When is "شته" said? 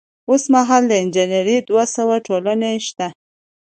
2.87-3.07